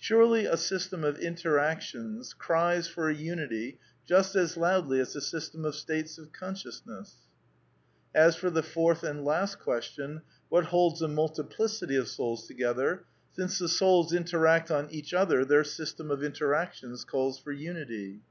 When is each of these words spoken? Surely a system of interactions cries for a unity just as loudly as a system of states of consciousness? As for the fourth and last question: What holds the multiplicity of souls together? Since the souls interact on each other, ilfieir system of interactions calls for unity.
Surely 0.00 0.46
a 0.46 0.56
system 0.56 1.04
of 1.04 1.16
interactions 1.20 2.34
cries 2.34 2.88
for 2.88 3.08
a 3.08 3.14
unity 3.14 3.78
just 4.04 4.34
as 4.34 4.56
loudly 4.56 4.98
as 4.98 5.14
a 5.14 5.20
system 5.20 5.64
of 5.64 5.76
states 5.76 6.18
of 6.18 6.32
consciousness? 6.32 7.14
As 8.12 8.34
for 8.34 8.50
the 8.50 8.64
fourth 8.64 9.04
and 9.04 9.24
last 9.24 9.60
question: 9.60 10.22
What 10.48 10.64
holds 10.64 10.98
the 10.98 11.06
multiplicity 11.06 11.94
of 11.94 12.08
souls 12.08 12.48
together? 12.48 13.04
Since 13.36 13.60
the 13.60 13.68
souls 13.68 14.12
interact 14.12 14.72
on 14.72 14.90
each 14.90 15.14
other, 15.14 15.44
ilfieir 15.44 15.64
system 15.64 16.10
of 16.10 16.24
interactions 16.24 17.04
calls 17.04 17.38
for 17.38 17.52
unity. 17.52 18.22